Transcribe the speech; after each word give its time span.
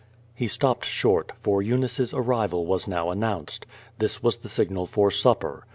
lie 0.39 0.47
stopped 0.47 0.83
short, 0.83 1.31
for 1.39 1.61
Eunice's 1.61 2.11
arrival 2.11 2.65
was 2.65 2.87
now 2.87 3.11
announced. 3.11 3.67
This 3.99 4.23
was 4.23 4.39
the 4.39 4.49
signal 4.49 4.87
for 4.87 5.11
supper. 5.11 5.67